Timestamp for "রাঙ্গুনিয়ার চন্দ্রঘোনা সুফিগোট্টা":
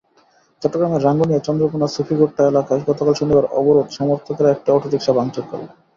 1.03-2.43